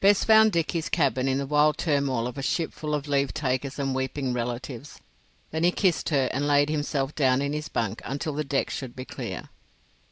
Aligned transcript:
Bess 0.00 0.24
found 0.24 0.50
Dick 0.50 0.72
his 0.72 0.88
cabin 0.88 1.28
in 1.28 1.38
the 1.38 1.46
wild 1.46 1.78
turmoil 1.78 2.26
of 2.26 2.36
a 2.36 2.42
ship 2.42 2.72
full 2.72 2.94
of 2.96 3.06
leavetakers 3.06 3.78
and 3.78 3.94
weeping 3.94 4.32
relatives. 4.32 4.98
Then 5.52 5.62
he 5.62 5.70
kissed 5.70 6.08
her, 6.08 6.28
and 6.32 6.48
laid 6.48 6.68
himself 6.68 7.14
down 7.14 7.40
in 7.40 7.52
his 7.52 7.68
bunk 7.68 8.02
until 8.04 8.32
the 8.32 8.42
decks 8.42 8.74
should 8.74 8.96
be 8.96 9.04
clear. 9.04 9.50